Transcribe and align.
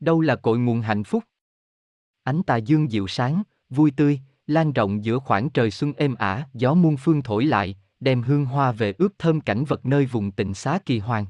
Đâu 0.00 0.20
là 0.20 0.36
cội 0.36 0.58
nguồn 0.58 0.80
hạnh 0.80 1.04
phúc? 1.04 1.24
Ánh 2.22 2.42
tà 2.42 2.56
dương 2.56 2.90
dịu 2.90 3.06
sáng, 3.06 3.42
vui 3.70 3.92
tươi, 3.96 4.20
lan 4.46 4.72
rộng 4.72 5.04
giữa 5.04 5.18
khoảng 5.18 5.50
trời 5.50 5.70
xuân 5.70 5.92
êm 5.92 6.14
ả, 6.14 6.48
gió 6.54 6.74
muôn 6.74 6.96
phương 6.96 7.22
thổi 7.22 7.44
lại, 7.44 7.76
đem 8.00 8.22
hương 8.22 8.44
hoa 8.44 8.72
về 8.72 8.94
ướp 8.98 9.12
thơm 9.18 9.40
cảnh 9.40 9.64
vật 9.64 9.86
nơi 9.86 10.06
vùng 10.06 10.32
tịnh 10.32 10.54
xá 10.54 10.78
kỳ 10.86 10.98
hoàng. 10.98 11.26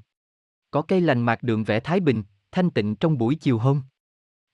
Có 0.71 0.83
cây 0.83 1.01
lành 1.01 1.23
mạc 1.23 1.43
đường 1.43 1.65
vẽ 1.65 1.81
thái 1.81 2.01
bình, 2.01 2.23
thanh 2.53 2.71
tịnh 2.71 2.97
trong 2.97 3.19
buổi 3.19 3.35
chiều 3.35 3.59
hôm. 3.59 3.83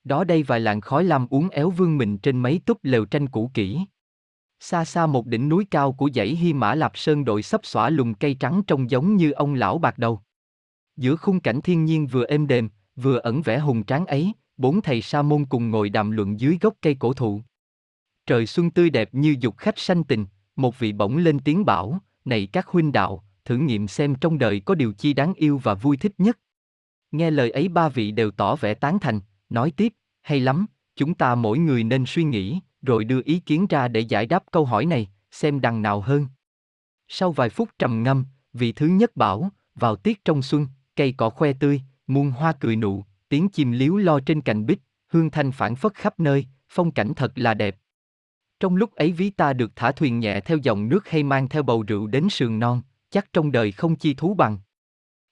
Đó 0.03 0.23
đây 0.23 0.43
vài 0.43 0.59
làn 0.59 0.81
khói 0.81 1.03
lam 1.03 1.27
uốn 1.27 1.49
éo 1.49 1.69
vương 1.69 1.97
mình 1.97 2.17
trên 2.17 2.41
mấy 2.41 2.61
túp 2.65 2.77
lều 2.83 3.05
tranh 3.05 3.27
cũ 3.29 3.51
kỹ. 3.53 3.79
Xa 4.59 4.85
xa 4.85 5.05
một 5.05 5.25
đỉnh 5.25 5.49
núi 5.49 5.67
cao 5.71 5.91
của 5.91 6.09
dãy 6.15 6.27
Hy 6.27 6.53
Mã 6.53 6.75
Lạp 6.75 6.97
Sơn 6.97 7.25
đội 7.25 7.43
sắp 7.43 7.61
xõa 7.63 7.89
lùm 7.89 8.13
cây 8.13 8.35
trắng 8.39 8.61
trông 8.67 8.89
giống 8.89 9.15
như 9.15 9.31
ông 9.31 9.53
lão 9.53 9.77
bạc 9.77 9.97
đầu. 9.97 10.21
Giữa 10.97 11.15
khung 11.15 11.39
cảnh 11.39 11.61
thiên 11.61 11.85
nhiên 11.85 12.07
vừa 12.07 12.25
êm 12.25 12.47
đềm, 12.47 12.69
vừa 12.95 13.17
ẩn 13.17 13.41
vẻ 13.41 13.59
hùng 13.59 13.83
tráng 13.83 14.05
ấy, 14.05 14.33
bốn 14.57 14.81
thầy 14.81 15.01
sa 15.01 15.21
môn 15.21 15.45
cùng 15.45 15.69
ngồi 15.71 15.89
đàm 15.89 16.11
luận 16.11 16.39
dưới 16.39 16.57
gốc 16.61 16.73
cây 16.81 16.95
cổ 16.99 17.13
thụ. 17.13 17.41
Trời 18.25 18.45
xuân 18.45 18.71
tươi 18.71 18.89
đẹp 18.89 19.09
như 19.13 19.35
dục 19.39 19.57
khách 19.57 19.79
sanh 19.79 20.03
tình, 20.03 20.25
một 20.55 20.79
vị 20.79 20.93
bỗng 20.93 21.17
lên 21.17 21.39
tiếng 21.39 21.65
bảo, 21.65 21.99
này 22.25 22.47
các 22.47 22.67
huynh 22.67 22.91
đạo, 22.91 23.23
thử 23.45 23.57
nghiệm 23.57 23.87
xem 23.87 24.15
trong 24.15 24.37
đời 24.37 24.59
có 24.59 24.75
điều 24.75 24.93
chi 24.93 25.13
đáng 25.13 25.33
yêu 25.33 25.57
và 25.57 25.73
vui 25.73 25.97
thích 25.97 26.13
nhất. 26.17 26.39
Nghe 27.11 27.31
lời 27.31 27.51
ấy 27.51 27.67
ba 27.67 27.89
vị 27.89 28.11
đều 28.11 28.31
tỏ 28.31 28.55
vẻ 28.55 28.73
tán 28.73 28.99
thành, 28.99 29.19
nói 29.49 29.71
tiếp, 29.71 29.93
hay 30.21 30.39
lắm, 30.39 30.65
chúng 30.95 31.13
ta 31.13 31.35
mỗi 31.35 31.57
người 31.59 31.83
nên 31.83 32.03
suy 32.07 32.23
nghĩ, 32.23 32.59
rồi 32.81 33.03
đưa 33.03 33.21
ý 33.25 33.39
kiến 33.39 33.67
ra 33.67 33.87
để 33.87 33.99
giải 33.99 34.25
đáp 34.25 34.43
câu 34.51 34.65
hỏi 34.65 34.85
này, 34.85 35.09
xem 35.31 35.61
đằng 35.61 35.81
nào 35.81 36.01
hơn. 36.01 36.27
Sau 37.07 37.31
vài 37.31 37.49
phút 37.49 37.69
trầm 37.79 38.03
ngâm, 38.03 38.25
vị 38.53 38.71
thứ 38.71 38.85
nhất 38.85 39.15
bảo, 39.15 39.49
vào 39.75 39.95
tiết 39.95 40.25
trong 40.25 40.41
xuân, 40.41 40.67
cây 40.95 41.13
cỏ 41.17 41.29
khoe 41.29 41.53
tươi, 41.53 41.81
muôn 42.07 42.31
hoa 42.31 42.53
cười 42.59 42.75
nụ, 42.75 43.03
tiếng 43.29 43.49
chim 43.49 43.71
líu 43.71 43.97
lo 43.97 44.19
trên 44.19 44.41
cành 44.41 44.65
bích, 44.65 44.79
hương 45.07 45.29
thanh 45.29 45.51
phản 45.51 45.75
phất 45.75 45.93
khắp 45.93 46.19
nơi, 46.19 46.45
phong 46.69 46.91
cảnh 46.91 47.13
thật 47.15 47.31
là 47.35 47.53
đẹp. 47.53 47.77
Trong 48.59 48.75
lúc 48.75 48.95
ấy 48.95 49.11
ví 49.11 49.29
ta 49.29 49.53
được 49.53 49.71
thả 49.75 49.91
thuyền 49.91 50.19
nhẹ 50.19 50.41
theo 50.41 50.57
dòng 50.57 50.89
nước 50.89 51.09
hay 51.09 51.23
mang 51.23 51.49
theo 51.49 51.63
bầu 51.63 51.83
rượu 51.87 52.07
đến 52.07 52.29
sườn 52.29 52.59
non, 52.59 52.81
chắc 53.09 53.33
trong 53.33 53.51
đời 53.51 53.71
không 53.71 53.95
chi 53.95 54.13
thú 54.13 54.33
bằng. 54.33 54.57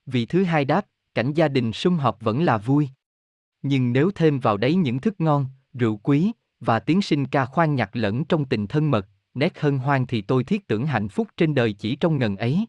Vị 0.05 0.25
thứ 0.25 0.44
hai 0.44 0.66
đáp, 0.66 0.86
cảnh 1.16 1.33
gia 1.33 1.47
đình 1.47 1.73
sum 1.73 1.97
họp 1.97 2.22
vẫn 2.22 2.44
là 2.44 2.58
vui. 2.58 2.89
Nhưng 3.61 3.94
nếu 3.94 4.11
thêm 4.16 4.39
vào 4.39 4.58
đấy 4.58 4.75
những 4.75 4.99
thức 4.99 5.22
ngon, 5.22 5.45
rượu 5.73 5.97
quý, 5.97 6.31
và 6.59 6.80
tiếng 6.80 7.02
sinh 7.02 7.25
ca 7.27 7.45
khoan 7.45 7.75
nhạc 7.75 7.95
lẫn 7.95 8.25
trong 8.25 8.45
tình 8.45 8.67
thân 8.67 8.92
mật, 8.92 9.08
nét 9.33 9.59
hân 9.59 9.77
hoan 9.77 10.05
thì 10.05 10.22
tôi 10.22 10.44
thiết 10.44 10.67
tưởng 10.67 10.86
hạnh 10.86 11.09
phúc 11.09 11.27
trên 11.38 11.55
đời 11.55 11.73
chỉ 11.73 11.95
trong 11.95 12.17
ngần 12.17 12.38
ấy. 12.38 12.66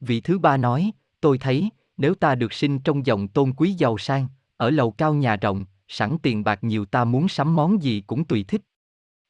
Vị 0.00 0.20
thứ 0.20 0.38
ba 0.38 0.56
nói, 0.56 0.90
tôi 1.20 1.38
thấy, 1.38 1.70
nếu 1.96 2.14
ta 2.14 2.34
được 2.34 2.52
sinh 2.52 2.78
trong 2.78 3.06
dòng 3.06 3.28
tôn 3.28 3.52
quý 3.52 3.72
giàu 3.72 3.98
sang, 3.98 4.28
ở 4.56 4.70
lầu 4.70 4.90
cao 4.90 5.14
nhà 5.14 5.36
rộng, 5.36 5.64
sẵn 5.88 6.18
tiền 6.22 6.44
bạc 6.44 6.58
nhiều 6.64 6.84
ta 6.84 7.04
muốn 7.04 7.28
sắm 7.28 7.56
món 7.56 7.82
gì 7.82 8.02
cũng 8.06 8.24
tùy 8.24 8.44
thích. 8.48 8.62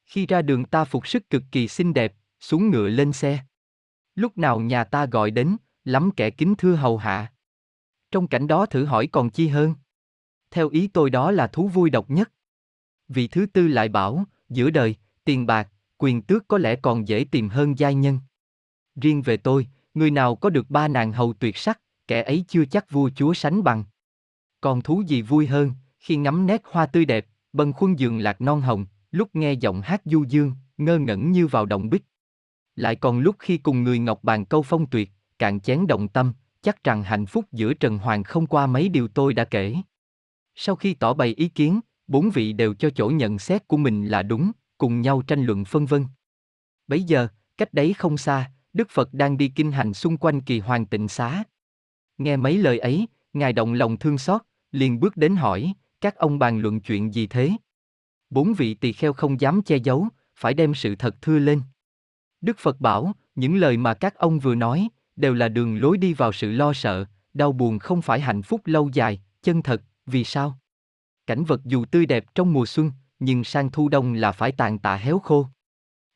Khi 0.05 0.25
ra 0.25 0.41
đường 0.41 0.65
ta 0.65 0.85
phục 0.85 1.07
sức 1.07 1.29
cực 1.29 1.43
kỳ 1.51 1.67
xinh 1.67 1.93
đẹp, 1.93 2.15
xuống 2.39 2.69
ngựa 2.69 2.87
lên 2.87 3.13
xe. 3.13 3.39
Lúc 4.15 4.37
nào 4.37 4.59
nhà 4.59 4.83
ta 4.83 5.05
gọi 5.05 5.31
đến, 5.31 5.57
lắm 5.83 6.11
kẻ 6.15 6.29
kính 6.29 6.55
thưa 6.57 6.75
hầu 6.75 6.97
hạ. 6.97 7.33
Trong 8.11 8.27
cảnh 8.27 8.47
đó 8.47 8.65
thử 8.65 8.85
hỏi 8.85 9.07
còn 9.07 9.29
chi 9.29 9.47
hơn. 9.47 9.75
Theo 10.51 10.69
ý 10.69 10.87
tôi 10.87 11.09
đó 11.09 11.31
là 11.31 11.47
thú 11.47 11.67
vui 11.67 11.89
độc 11.89 12.09
nhất. 12.09 12.31
Vị 13.07 13.27
thứ 13.27 13.45
tư 13.45 13.67
lại 13.67 13.89
bảo, 13.89 14.25
giữa 14.49 14.69
đời, 14.69 14.95
tiền 15.23 15.45
bạc, 15.45 15.69
quyền 15.97 16.21
tước 16.21 16.47
có 16.47 16.57
lẽ 16.57 16.75
còn 16.75 17.07
dễ 17.07 17.25
tìm 17.31 17.49
hơn 17.49 17.79
giai 17.79 17.95
nhân. 17.95 18.19
Riêng 19.01 19.21
về 19.21 19.37
tôi, 19.37 19.67
người 19.93 20.11
nào 20.11 20.35
có 20.35 20.49
được 20.49 20.69
ba 20.69 20.87
nàng 20.87 21.13
hầu 21.13 21.33
tuyệt 21.33 21.57
sắc, 21.57 21.79
kẻ 22.07 22.23
ấy 22.23 22.45
chưa 22.47 22.65
chắc 22.65 22.91
vua 22.91 23.09
chúa 23.15 23.33
sánh 23.33 23.63
bằng. 23.63 23.83
Còn 24.61 24.81
thú 24.81 25.01
gì 25.07 25.21
vui 25.21 25.47
hơn, 25.47 25.71
khi 25.99 26.15
ngắm 26.15 26.45
nét 26.45 26.61
hoa 26.71 26.85
tươi 26.85 27.05
đẹp, 27.05 27.27
bần 27.53 27.73
khuôn 27.73 27.99
giường 27.99 28.19
lạc 28.19 28.41
non 28.41 28.61
hồng, 28.61 28.85
lúc 29.11 29.35
nghe 29.35 29.53
giọng 29.53 29.81
hát 29.81 30.01
du 30.05 30.23
dương, 30.23 30.53
ngơ 30.77 30.97
ngẩn 30.97 31.31
như 31.31 31.47
vào 31.47 31.65
động 31.65 31.89
bích. 31.89 32.03
Lại 32.75 32.95
còn 32.95 33.19
lúc 33.19 33.35
khi 33.39 33.57
cùng 33.57 33.83
người 33.83 33.99
ngọc 33.99 34.23
bàn 34.23 34.45
câu 34.45 34.61
phong 34.61 34.85
tuyệt, 34.85 35.11
cạn 35.39 35.59
chén 35.59 35.87
động 35.87 36.07
tâm, 36.07 36.33
chắc 36.61 36.83
rằng 36.83 37.03
hạnh 37.03 37.25
phúc 37.25 37.45
giữa 37.51 37.73
Trần 37.73 37.97
Hoàng 37.97 38.23
không 38.23 38.47
qua 38.47 38.67
mấy 38.67 38.89
điều 38.89 39.07
tôi 39.07 39.33
đã 39.33 39.43
kể. 39.43 39.75
Sau 40.55 40.75
khi 40.75 40.93
tỏ 40.93 41.13
bày 41.13 41.33
ý 41.33 41.49
kiến, 41.49 41.79
bốn 42.07 42.29
vị 42.29 42.53
đều 42.53 42.73
cho 42.73 42.89
chỗ 42.89 43.09
nhận 43.09 43.39
xét 43.39 43.67
của 43.67 43.77
mình 43.77 44.05
là 44.05 44.23
đúng, 44.23 44.51
cùng 44.77 45.01
nhau 45.01 45.21
tranh 45.21 45.43
luận 45.43 45.65
phân 45.65 45.85
vân. 45.85 46.05
Bấy 46.87 47.03
giờ, 47.03 47.27
cách 47.57 47.73
đấy 47.73 47.93
không 47.93 48.17
xa, 48.17 48.51
Đức 48.73 48.89
Phật 48.89 49.13
đang 49.13 49.37
đi 49.37 49.47
kinh 49.47 49.71
hành 49.71 49.93
xung 49.93 50.17
quanh 50.17 50.41
kỳ 50.41 50.59
hoàng 50.59 50.85
tịnh 50.85 51.07
xá. 51.07 51.43
Nghe 52.17 52.37
mấy 52.37 52.57
lời 52.57 52.79
ấy, 52.79 53.07
Ngài 53.37 53.53
động 53.53 53.73
lòng 53.73 53.97
thương 53.97 54.17
xót, 54.17 54.41
liền 54.71 54.99
bước 54.99 55.17
đến 55.17 55.35
hỏi, 55.35 55.73
các 56.01 56.15
ông 56.15 56.39
bàn 56.39 56.59
luận 56.59 56.81
chuyện 56.81 57.13
gì 57.13 57.27
thế? 57.27 57.51
Bốn 58.29 58.53
vị 58.53 58.73
tỳ 58.73 58.93
kheo 58.93 59.13
không 59.13 59.41
dám 59.41 59.61
che 59.61 59.77
giấu, 59.77 60.07
phải 60.35 60.53
đem 60.53 60.73
sự 60.73 60.95
thật 60.95 61.15
thưa 61.21 61.39
lên. 61.39 61.61
Đức 62.41 62.57
Phật 62.59 62.79
bảo, 62.79 63.11
những 63.35 63.55
lời 63.55 63.77
mà 63.77 63.93
các 63.93 64.15
ông 64.15 64.39
vừa 64.39 64.55
nói, 64.55 64.87
đều 65.15 65.33
là 65.33 65.47
đường 65.49 65.81
lối 65.81 65.97
đi 65.97 66.13
vào 66.13 66.31
sự 66.31 66.51
lo 66.51 66.73
sợ, 66.73 67.05
đau 67.33 67.51
buồn 67.51 67.79
không 67.79 68.01
phải 68.01 68.19
hạnh 68.19 68.41
phúc 68.41 68.61
lâu 68.65 68.89
dài, 68.93 69.21
chân 69.43 69.61
thật, 69.61 69.81
vì 70.05 70.23
sao? 70.23 70.59
Cảnh 71.27 71.43
vật 71.43 71.61
dù 71.65 71.85
tươi 71.85 72.05
đẹp 72.05 72.35
trong 72.35 72.53
mùa 72.53 72.65
xuân, 72.65 72.91
nhưng 73.19 73.43
sang 73.43 73.71
thu 73.71 73.89
đông 73.89 74.13
là 74.13 74.31
phải 74.31 74.51
tàn 74.51 74.79
tạ 74.79 74.95
héo 74.95 75.19
khô. 75.19 75.47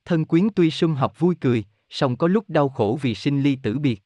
Thân 0.06 0.26
quyến 0.26 0.48
tuy 0.56 0.72
sum 0.72 0.96
học 0.96 1.20
vui 1.20 1.36
cười, 1.42 1.66
song 1.90 2.18
có 2.18 2.28
lúc 2.28 2.50
đau 2.50 2.70
khổ 2.70 3.00
vì 3.02 3.16
sinh 3.16 3.42
ly 3.42 3.58
tử 3.64 3.80
biệt. 3.80 4.02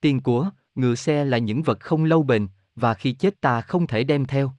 Tiền 0.00 0.20
của, 0.20 0.50
ngựa 0.80 0.94
xe 0.94 1.24
là 1.24 1.38
những 1.38 1.62
vật 1.62 1.80
không 1.80 2.04
lâu 2.04 2.22
bền, 2.22 2.48
và 2.76 2.94
khi 2.94 3.12
chết 3.12 3.40
ta 3.40 3.60
không 3.60 3.86
thể 3.86 4.04
đem 4.04 4.24
theo. 4.24 4.52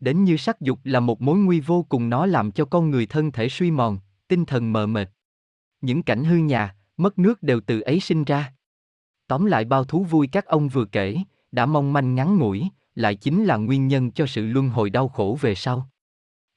Đến 0.00 0.24
như 0.24 0.36
sắc 0.36 0.60
dục 0.60 0.78
là 0.84 1.00
một 1.00 1.22
mối 1.22 1.38
nguy 1.38 1.60
vô 1.60 1.86
cùng 1.88 2.10
nó 2.10 2.26
làm 2.26 2.52
cho 2.52 2.64
con 2.64 2.90
người 2.90 3.06
thân 3.06 3.32
thể 3.32 3.48
suy 3.48 3.70
mòn, 3.70 3.98
tinh 4.28 4.44
thần 4.44 4.72
mờ 4.72 4.86
mệt. 4.86 5.10
Những 5.80 6.02
cảnh 6.02 6.24
hư 6.24 6.36
nhà, 6.36 6.74
mất 6.96 7.18
nước 7.18 7.42
đều 7.42 7.60
từ 7.60 7.80
ấy 7.80 8.00
sinh 8.00 8.24
ra. 8.24 8.52
Tóm 9.26 9.44
lại 9.44 9.64
bao 9.64 9.84
thú 9.84 10.04
vui 10.04 10.26
các 10.26 10.46
ông 10.46 10.68
vừa 10.68 10.84
kể, 10.84 11.16
đã 11.52 11.66
mong 11.66 11.92
manh 11.92 12.14
ngắn 12.14 12.38
ngủi, 12.38 12.68
lại 12.94 13.14
chính 13.14 13.44
là 13.44 13.56
nguyên 13.56 13.88
nhân 13.88 14.10
cho 14.10 14.26
sự 14.26 14.46
luân 14.46 14.68
hồi 14.68 14.90
đau 14.90 15.08
khổ 15.08 15.38
về 15.40 15.54
sau. 15.54 15.90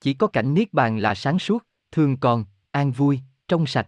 Chỉ 0.02 0.14
có 0.14 0.28
cảnh 0.28 0.54
niết 0.54 0.74
bàn 0.74 0.98
là 0.98 1.16
sáng 1.16 1.40
suốt, 1.40 1.66
thương 1.92 2.18
còn, 2.18 2.46
an 2.72 2.92
vui, 2.92 3.20
trong 3.48 3.66
sạch. 3.66 3.88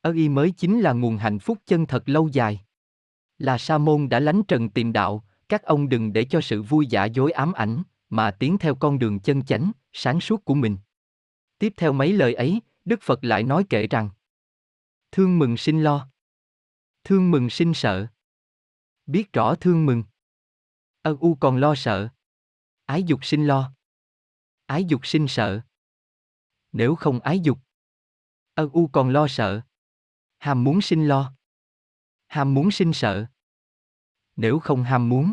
Ơ 0.00 0.12
y 0.12 0.28
mới 0.28 0.50
chính 0.50 0.80
là 0.80 0.92
nguồn 0.92 1.16
hạnh 1.16 1.38
phúc 1.38 1.58
chân 1.66 1.86
thật 1.86 2.08
lâu 2.08 2.28
dài. 2.28 2.60
Là 3.40 3.58
sa 3.58 3.78
môn 3.78 4.08
đã 4.08 4.20
lánh 4.20 4.42
trần 4.48 4.70
tìm 4.70 4.92
đạo, 4.92 5.24
các 5.48 5.62
ông 5.62 5.88
đừng 5.88 6.12
để 6.12 6.24
cho 6.24 6.40
sự 6.40 6.62
vui 6.62 6.86
giả 6.86 7.04
dối 7.04 7.32
ám 7.32 7.52
ảnh, 7.52 7.82
mà 8.08 8.30
tiến 8.30 8.58
theo 8.58 8.74
con 8.74 8.98
đường 8.98 9.20
chân 9.20 9.44
chánh, 9.44 9.72
sáng 9.92 10.20
suốt 10.20 10.44
của 10.44 10.54
mình. 10.54 10.78
Tiếp 11.58 11.72
theo 11.76 11.92
mấy 11.92 12.12
lời 12.12 12.34
ấy, 12.34 12.60
Đức 12.84 13.02
Phật 13.02 13.24
lại 13.24 13.42
nói 13.42 13.64
kể 13.70 13.86
rằng 13.86 14.10
Thương 15.12 15.38
mừng 15.38 15.56
sinh 15.56 15.82
lo 15.82 16.08
Thương 17.04 17.30
mừng 17.30 17.50
sinh 17.50 17.74
sợ. 17.74 18.06
Biết 19.06 19.32
rõ 19.32 19.54
thương 19.54 19.86
mừng 19.86 20.04
ân 21.02 21.16
u 21.16 21.34
còn 21.34 21.56
lo 21.56 21.74
sợ 21.74 22.08
Ái 22.86 23.02
dục 23.02 23.24
sinh 23.24 23.46
lo 23.46 23.72
Ái 24.66 24.84
dục 24.84 25.06
sinh 25.06 25.28
sợ. 25.28 25.60
Nếu 26.72 26.94
không 26.94 27.20
ái 27.20 27.40
dục 27.40 27.58
ân 28.54 28.70
u 28.72 28.88
còn 28.92 29.08
lo 29.08 29.28
sợ 29.28 29.60
Hàm 30.38 30.64
muốn 30.64 30.80
sinh 30.80 31.08
lo 31.08 31.32
ham 32.30 32.54
muốn 32.54 32.70
sinh 32.70 32.92
sợ 32.92 33.26
Nếu 34.36 34.58
không 34.58 34.82
ham 34.82 35.08
muốn 35.08 35.32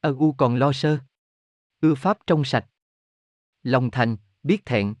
Ơ 0.00 0.14
u 0.18 0.32
còn 0.32 0.56
lo 0.56 0.72
sơ 0.72 0.98
ưa 1.80 1.94
pháp 1.94 2.18
trong 2.26 2.44
sạch. 2.44 2.66
Lòng 3.62 3.90
thành, 3.90 4.16
biết 4.42 4.64
thẹn. 4.64 4.94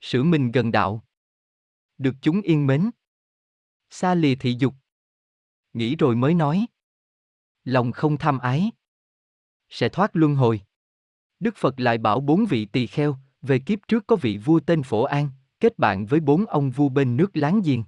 Sử 0.00 0.22
mình 0.22 0.52
gần 0.52 0.72
đạo. 0.72 1.04
Được 1.98 2.14
chúng 2.22 2.40
yên 2.40 2.66
mến. 2.66 2.90
Xa 3.90 4.14
lìa 4.14 4.34
thị 4.34 4.56
dục. 4.58 4.74
Nghĩ 5.72 5.96
rồi 5.96 6.16
mới 6.16 6.34
nói. 6.34 6.66
Lòng 7.64 7.92
không 7.92 8.18
tham 8.18 8.38
ái. 8.38 8.70
Sẽ 9.68 9.88
thoát 9.88 10.10
luân 10.16 10.34
hồi. 10.34 10.60
Đức 11.40 11.56
Phật 11.56 11.80
lại 11.80 11.98
bảo 11.98 12.20
bốn 12.20 12.44
vị 12.46 12.66
tỳ 12.72 12.86
kheo, 12.86 13.16
về 13.42 13.58
kiếp 13.58 13.78
trước 13.88 14.06
có 14.06 14.16
vị 14.16 14.38
vua 14.38 14.60
tên 14.60 14.82
Phổ 14.82 15.02
An, 15.02 15.30
kết 15.60 15.78
bạn 15.78 16.06
với 16.06 16.20
bốn 16.20 16.46
ông 16.46 16.70
vua 16.70 16.88
bên 16.88 17.16
nước 17.16 17.36
láng 17.36 17.60
giềng. 17.64 17.84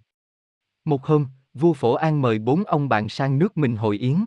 Một 0.85 1.07
hôm, 1.07 1.27
vua 1.55 1.73
Phổ 1.73 1.93
An 1.95 2.23
mời 2.23 2.39
bốn 2.39 2.65
ông 2.65 2.89
bạn 2.89 3.09
sang 3.09 3.39
nước 3.39 3.57
mình 3.57 3.77
hội 3.77 3.99
yến. 3.99 4.25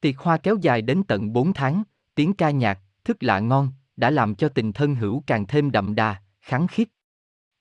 Tiệc 0.00 0.18
hoa 0.18 0.36
kéo 0.36 0.56
dài 0.60 0.82
đến 0.82 1.02
tận 1.02 1.32
bốn 1.32 1.52
tháng, 1.52 1.82
tiếng 2.14 2.32
ca 2.32 2.50
nhạc, 2.50 2.78
thức 3.04 3.22
lạ 3.22 3.40
ngon, 3.40 3.68
đã 3.96 4.10
làm 4.10 4.34
cho 4.34 4.48
tình 4.48 4.72
thân 4.72 4.94
hữu 4.94 5.22
càng 5.26 5.46
thêm 5.46 5.70
đậm 5.70 5.94
đà, 5.94 6.22
kháng 6.40 6.66
khít. 6.66 6.88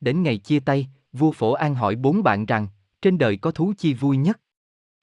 Đến 0.02 0.24
ngày 0.24 0.38
chia 0.38 0.60
tay, 0.60 0.88
vua 1.14 1.32
Phổ 1.32 1.52
An 1.52 1.76
hỏi 1.76 1.96
bốn 1.96 2.24
bạn 2.24 2.46
rằng, 2.46 2.68
trên 3.02 3.18
đời 3.18 3.38
có 3.38 3.52
thú 3.52 3.74
chi 3.78 3.94
vui 3.94 4.18
nhất? 4.18 4.40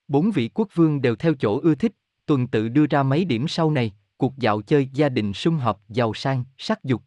Bốn 0.08 0.30
vị 0.30 0.50
quốc 0.54 0.68
vương 0.74 1.00
đều 1.00 1.16
theo 1.16 1.34
chỗ 1.34 1.60
ưa 1.60 1.74
thích, 1.74 1.92
tuần 2.26 2.46
tự 2.46 2.68
đưa 2.68 2.86
ra 2.86 3.02
mấy 3.02 3.24
điểm 3.24 3.48
sau 3.48 3.70
này, 3.70 3.92
cuộc 4.16 4.36
dạo 4.36 4.62
chơi 4.62 4.88
gia 4.92 5.08
đình 5.08 5.32
sum 5.32 5.58
họp 5.58 5.80
giàu 5.88 6.14
sang, 6.14 6.44
sắc 6.58 6.84
dục. 6.84 7.02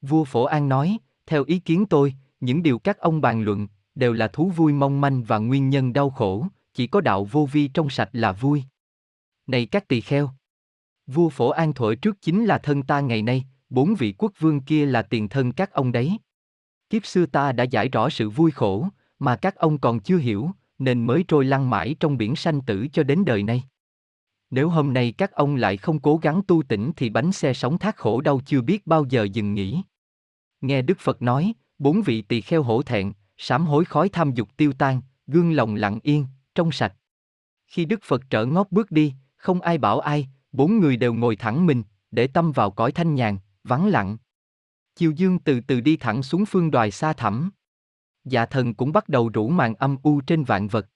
Vua 0.00 0.24
Phổ 0.24 0.44
An 0.44 0.68
nói, 0.68 0.98
theo 1.26 1.44
ý 1.44 1.58
kiến 1.58 1.86
tôi, 1.86 2.14
những 2.40 2.62
điều 2.62 2.78
các 2.78 2.98
ông 2.98 3.20
bàn 3.20 3.42
luận, 3.42 3.68
đều 3.94 4.12
là 4.12 4.28
thú 4.28 4.48
vui 4.56 4.72
mong 4.72 5.00
manh 5.00 5.22
và 5.22 5.38
nguyên 5.38 5.70
nhân 5.70 5.92
đau 5.92 6.10
khổ, 6.10 6.46
chỉ 6.74 6.86
có 6.86 7.00
đạo 7.00 7.24
vô 7.24 7.48
vi 7.52 7.68
trong 7.68 7.90
sạch 7.90 8.10
là 8.12 8.32
vui. 8.32 8.64
Này 9.46 9.66
các 9.66 9.88
tỳ 9.88 10.00
kheo! 10.00 10.30
Vua 11.06 11.28
phổ 11.28 11.48
an 11.48 11.72
thuở 11.72 11.94
trước 11.94 12.16
chính 12.20 12.44
là 12.44 12.58
thân 12.58 12.82
ta 12.82 13.00
ngày 13.00 13.22
nay, 13.22 13.44
bốn 13.70 13.94
vị 13.94 14.14
quốc 14.18 14.32
vương 14.38 14.60
kia 14.60 14.86
là 14.86 15.02
tiền 15.02 15.28
thân 15.28 15.52
các 15.52 15.72
ông 15.72 15.92
đấy. 15.92 16.18
Kiếp 16.90 17.06
xưa 17.06 17.26
ta 17.26 17.52
đã 17.52 17.64
giải 17.64 17.88
rõ 17.88 18.08
sự 18.10 18.30
vui 18.30 18.50
khổ, 18.50 18.88
mà 19.18 19.36
các 19.36 19.56
ông 19.56 19.78
còn 19.78 20.00
chưa 20.00 20.16
hiểu, 20.16 20.50
nên 20.78 21.06
mới 21.06 21.24
trôi 21.28 21.44
lăn 21.44 21.70
mãi 21.70 21.96
trong 22.00 22.18
biển 22.18 22.36
sanh 22.36 22.60
tử 22.60 22.86
cho 22.92 23.02
đến 23.02 23.24
đời 23.24 23.42
nay. 23.42 23.62
Nếu 24.50 24.68
hôm 24.68 24.92
nay 24.92 25.12
các 25.12 25.32
ông 25.32 25.56
lại 25.56 25.76
không 25.76 26.00
cố 26.00 26.16
gắng 26.16 26.42
tu 26.46 26.62
tỉnh 26.62 26.92
thì 26.96 27.10
bánh 27.10 27.32
xe 27.32 27.54
sóng 27.54 27.78
thác 27.78 27.96
khổ 27.96 28.20
đau 28.20 28.40
chưa 28.46 28.60
biết 28.60 28.86
bao 28.86 29.04
giờ 29.08 29.28
dừng 29.32 29.54
nghỉ. 29.54 29.82
Nghe 30.60 30.82
Đức 30.82 30.98
Phật 31.00 31.22
nói, 31.22 31.52
bốn 31.78 32.02
vị 32.02 32.22
tỳ 32.22 32.40
kheo 32.40 32.62
hổ 32.62 32.82
thẹn, 32.82 33.12
sám 33.42 33.66
hối 33.66 33.84
khói 33.84 34.08
tham 34.08 34.34
dục 34.34 34.48
tiêu 34.56 34.72
tan, 34.72 35.00
gương 35.26 35.52
lòng 35.52 35.74
lặng 35.74 35.98
yên, 36.02 36.26
trong 36.54 36.72
sạch. 36.72 36.94
Khi 37.66 37.84
Đức 37.84 38.00
Phật 38.02 38.22
trở 38.30 38.46
ngót 38.46 38.66
bước 38.70 38.90
đi, 38.90 39.14
không 39.36 39.60
ai 39.60 39.78
bảo 39.78 40.00
ai, 40.00 40.28
bốn 40.52 40.80
người 40.80 40.96
đều 40.96 41.14
ngồi 41.14 41.36
thẳng 41.36 41.66
mình, 41.66 41.82
để 42.10 42.26
tâm 42.26 42.52
vào 42.52 42.70
cõi 42.70 42.92
thanh 42.92 43.14
nhàn, 43.14 43.38
vắng 43.64 43.86
lặng. 43.86 44.16
Chiều 44.94 45.10
dương 45.10 45.38
từ 45.38 45.60
từ 45.60 45.80
đi 45.80 45.96
thẳng 45.96 46.22
xuống 46.22 46.44
phương 46.46 46.70
đoài 46.70 46.90
xa 46.90 47.12
thẳm. 47.12 47.50
Dạ 48.24 48.46
thần 48.46 48.74
cũng 48.74 48.92
bắt 48.92 49.08
đầu 49.08 49.28
rủ 49.28 49.48
màn 49.48 49.74
âm 49.74 49.96
u 50.02 50.20
trên 50.20 50.44
vạn 50.44 50.68
vật. 50.68 50.86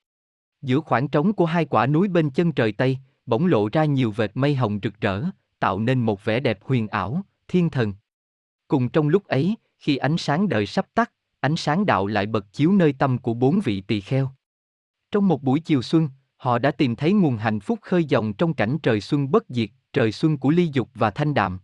Giữa 0.63 0.81
khoảng 0.81 1.09
trống 1.09 1.33
của 1.33 1.47
hai 1.47 1.65
quả 1.65 1.87
núi 1.87 2.09
bên 2.09 2.31
chân 2.31 2.53
trời 2.53 2.73
Tây, 2.73 2.99
bỗng 3.27 3.47
lộ 3.47 3.69
ra 3.73 3.85
nhiều 3.85 4.11
vệt 4.11 4.31
mây 4.35 4.55
hồng 4.55 4.79
rực 4.83 5.01
rỡ, 5.01 5.25
tạo 5.59 5.79
nên 5.79 6.01
một 6.01 6.25
vẻ 6.25 6.41
đẹp 6.41 6.59
huyền 6.63 6.89
ảo, 6.89 7.23
thiên 7.49 7.71
thần. 7.71 7.95
Cùng 8.69 8.89
trong 8.89 9.09
lúc 9.09 9.25
ấy, 9.25 9.57
khi 9.79 9.97
ánh 9.97 10.17
sáng 10.19 10.49
đời 10.49 10.67
sắp 10.67 10.87
tắt, 10.95 11.13
ánh 11.47 11.57
sáng 11.57 11.87
đạo 11.87 12.07
lại 12.07 12.27
bật 12.27 12.53
chiếu 12.53 12.73
nơi 12.73 12.93
tâm 12.93 13.19
của 13.19 13.35
bốn 13.35 13.61
vị 13.65 13.81
tỳ 13.81 14.01
kheo. 14.01 14.31
Trong 15.11 15.29
một 15.29 15.43
buổi 15.43 15.61
chiều 15.61 15.83
xuân, 15.83 16.09
họ 16.37 16.59
đã 16.59 16.71
tìm 16.71 16.97
thấy 16.97 17.13
nguồn 17.13 17.37
hạnh 17.37 17.61
phúc 17.61 17.79
khơi 17.83 18.05
dòng 18.05 18.33
trong 18.33 18.55
cảnh 18.55 18.79
trời 18.83 19.01
xuân 19.01 19.31
bất 19.31 19.45
diệt, 19.49 19.71
trời 19.93 20.13
xuân 20.13 20.39
của 20.39 20.51
ly 20.51 20.71
dục 20.73 20.89
và 20.95 21.11
thanh 21.11 21.35
đạm, 21.35 21.59